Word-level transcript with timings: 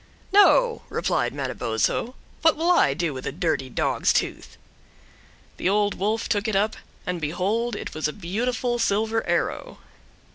"No," 0.31 0.81
replied 0.89 1.31
Manabozho, 1.31 2.15
"what 2.41 2.55
will 2.57 2.71
I 2.71 2.95
do 2.95 3.13
with 3.13 3.27
a 3.27 3.31
dirty 3.31 3.69
dog's 3.69 4.11
tooth?" 4.11 4.57
The 5.57 5.69
Old 5.69 5.93
Wolf 5.93 6.27
took 6.27 6.47
it 6.47 6.55
up, 6.55 6.75
and 7.05 7.21
behold 7.21 7.75
it 7.75 7.93
was 7.93 8.07
a 8.07 8.13
beautiful 8.13 8.79
silver 8.79 9.23
arrow. 9.27 9.77